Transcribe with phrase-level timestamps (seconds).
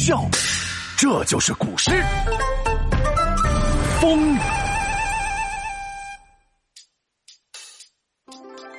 [0.00, 0.26] 笑，
[0.96, 1.90] 这就是古诗。
[4.00, 4.34] 风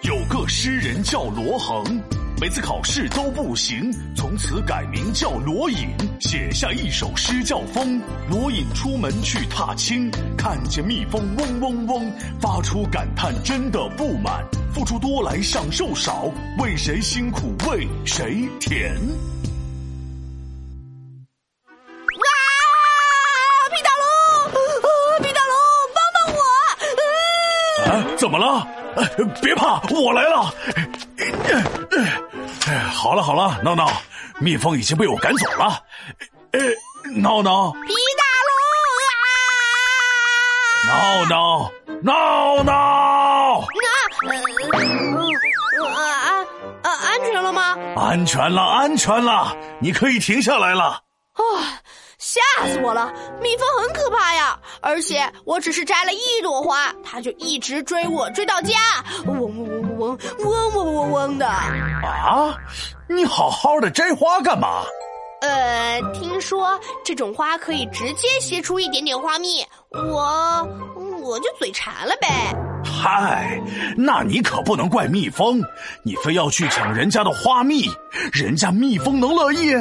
[0.01, 2.01] 有个诗人叫罗恒，
[2.41, 5.89] 每次考试都不行，从此改名叫罗隐，
[6.19, 7.99] 写下一首诗叫《风》。
[8.27, 12.11] 罗隐出门去踏青，看见蜜蜂嗡嗡嗡，
[12.41, 14.43] 发出感叹：真的不满，
[14.73, 18.97] 付出多来享受少，为谁辛苦为谁甜？
[29.41, 30.53] 别怕，我来了。
[32.93, 33.91] 好了好了，闹闹，
[34.39, 35.83] 蜜蜂已经被我赶走了。
[36.51, 36.59] 呃，
[37.15, 38.51] 闹闹，皮大龙
[40.87, 40.91] 啊！
[40.91, 42.73] 闹闹，闹闹！
[43.61, 43.65] 啊，
[45.87, 46.45] 安
[46.83, 47.77] 啊，安全了吗？
[47.95, 50.83] 安全了，安全了，你可以停下来了。
[51.33, 51.41] 啊！
[52.21, 53.11] 吓死我了！
[53.41, 58.77] 蜜蜂很可怕呀，而且我只是摘了一朵花，它就一直追我，追到家，
[59.25, 61.47] 嗡嗡嗡嗡嗡嗡嗡嗡嗡的。
[61.47, 62.55] 啊！
[63.09, 64.83] 你好好的摘花干嘛？
[65.41, 70.63] 呃，听说这种花可以直接吸出一点点花蜜，我
[71.23, 72.53] 我就嘴馋了呗。
[72.83, 73.59] 嗨，
[73.95, 75.61] 那你可不能怪蜜蜂，
[76.03, 77.89] 你非要去抢人家的花蜜，
[78.31, 79.73] 人家蜜蜂能乐意？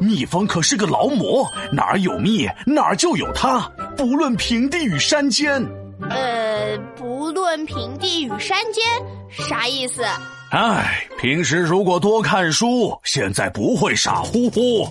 [0.00, 3.60] 蜜蜂可是个劳模，哪儿有蜜哪儿就有它，
[3.96, 5.64] 不论平地与山尖。
[6.10, 8.84] 呃，不论平地与山尖，
[9.30, 10.02] 啥意思？
[10.50, 14.88] 哎，平时如果多看书，现在不会傻乎乎。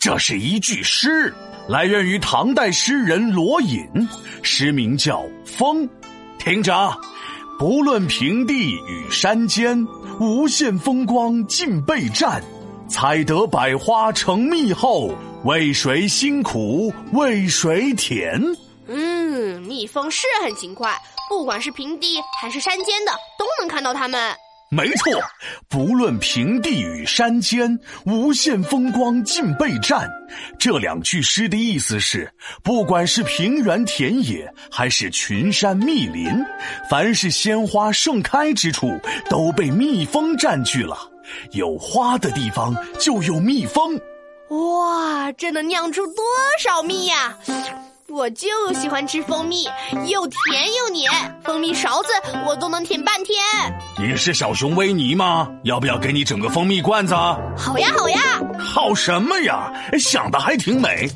[0.00, 1.32] 这是一句诗，
[1.68, 3.86] 来源于唐代诗人罗隐，
[4.42, 5.88] 诗名叫《风》。
[6.44, 6.94] 听着，
[7.58, 9.88] 不论平地与山尖，
[10.20, 12.44] 无限风光尽被占。
[12.86, 15.10] 采得百花成蜜后，
[15.44, 18.38] 为谁辛苦为谁甜？
[18.88, 20.94] 嗯，蜜蜂是很勤快，
[21.30, 24.36] 不管是平地还是山间的，都能看到它们。
[24.74, 25.12] 没错，
[25.68, 30.10] 不论平地与山尖，无限风光尽被占。
[30.58, 32.28] 这两句诗的意思是，
[32.64, 36.28] 不管是平原田野，还是群山密林，
[36.90, 38.98] 凡是鲜花盛开之处，
[39.30, 40.98] 都被蜜蜂占据了。
[41.52, 43.96] 有花的地方就有蜜蜂。
[44.48, 46.24] 哇，这能酿出多
[46.58, 47.38] 少蜜呀！
[48.14, 49.64] 我就喜欢吃蜂蜜，
[50.08, 51.10] 又甜又黏，
[51.42, 52.08] 蜂蜜勺子
[52.46, 53.36] 我都能舔半天。
[53.98, 55.50] 你是小熊维尼吗？
[55.64, 57.12] 要不要给你整个蜂蜜罐子？
[57.12, 58.20] 好呀好呀。
[58.56, 59.72] 好什么呀？
[59.98, 61.10] 想的还挺美。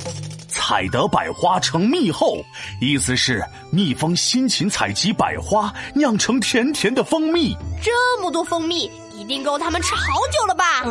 [0.49, 2.39] 采得百花成蜜后，
[2.81, 7.57] 意思是蜜蜂辛勤采集百花，酿成甜甜的蜂蜜。
[7.81, 8.91] 这么多蜂蜜。
[9.19, 10.03] 一定够他们吃好
[10.33, 10.85] 久了吧？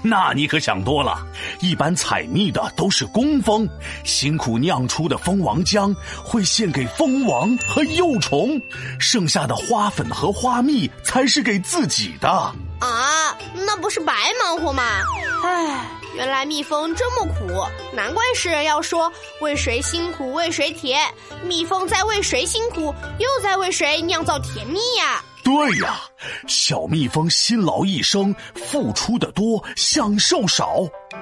[0.00, 1.26] 那你可想多了。
[1.60, 3.68] 一般采蜜的都是工蜂，
[4.04, 5.92] 辛苦酿出的蜂王浆
[6.24, 8.60] 会献给蜂王和幼虫，
[9.00, 12.28] 剩下的花粉和花蜜才是给自己的。
[12.28, 14.82] 啊，那不是白忙活吗？
[15.42, 21.02] 唉，原来蜜蜂这么苦，难怪诗人要说为谁辛苦为谁甜。
[21.42, 25.22] 蜜蜂在为谁辛苦，又在为谁酿造甜蜜呀？
[25.44, 26.00] 对呀，
[26.48, 30.78] 小蜜蜂辛劳一生，付出的多，享受少，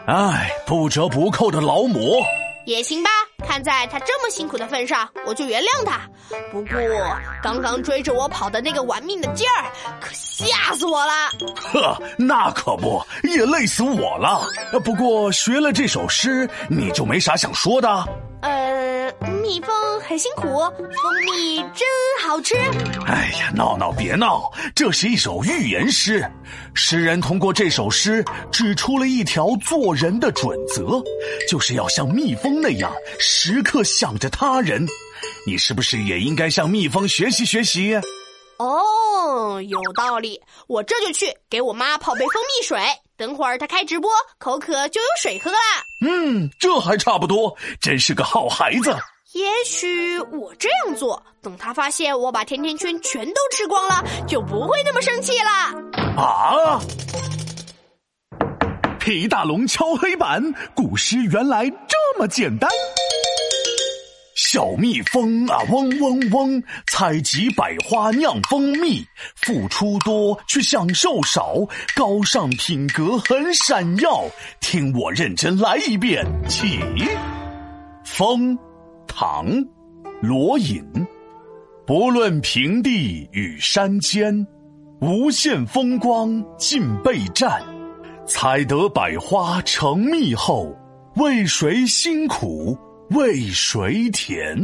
[0.07, 2.23] 唉，不折不扣的劳模。
[2.65, 3.11] 也行吧，
[3.45, 6.09] 看在他这么辛苦的份上，我就原谅他。
[6.53, 6.79] 不过，
[7.43, 9.67] 刚刚追着我跑的那个玩命的劲儿，
[10.01, 11.13] 可吓死我了。
[11.57, 14.47] 呵，那可不，也累死我了。
[14.85, 17.89] 不过学了这首诗，你就没啥想说的？
[18.43, 18.51] 呃，
[19.31, 21.87] 蜜蜂很辛苦，蜂蜜真
[22.23, 22.55] 好吃。
[23.07, 26.25] 哎呀，闹闹别闹，这是一首寓言诗。
[26.75, 31.03] 诗人通过这首诗指出了一条做人的准则，
[31.49, 34.87] 就是要像蜜蜂那样时刻想着他人。
[35.47, 38.01] 你是不是也应该向蜜蜂学习学习？
[38.59, 42.79] 哦，有道理，我这就去给我妈泡杯蜂蜜水。
[43.17, 45.59] 等会儿他开直播，口渴就有水喝啦。
[46.05, 48.97] 嗯，这还差不多，真是个好孩子。
[49.33, 56.21] 也许我这样做，等他发现我把甜甜圈全都吃光了，就不会那么生气了。
[56.21, 56.79] 啊！
[59.01, 62.69] 皮大龙敲黑板，古诗原来这么简单。
[64.37, 69.03] 小蜜蜂啊，嗡嗡嗡，采集百花酿蜂蜜，
[69.37, 71.55] 付出多却享受少，
[71.97, 74.25] 高尚品格很闪耀。
[74.61, 76.79] 听我认真来一遍，起。
[78.05, 78.59] 风，
[79.15, 79.47] 唐，
[80.23, 80.83] 罗隐。
[81.87, 84.47] 不论平地与山尖，
[85.03, 87.63] 无限风光尽被占。
[88.27, 90.75] 采得百花成蜜后。
[91.17, 92.75] 为谁辛苦
[93.11, 94.57] 为谁甜？